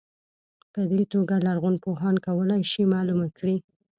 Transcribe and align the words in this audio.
په 0.73 0.81
دې 0.91 1.01
توګه 1.13 1.35
لرغونپوهان 1.45 2.15
کولای 2.25 2.61
شي 2.71 2.83
معلومه 2.93 3.27
کړي. 3.37 3.57